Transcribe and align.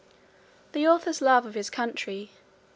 The 0.71 0.87
author's 0.87 1.21
love 1.21 1.45
of 1.45 1.53
his 1.53 1.69
country. 1.69 2.31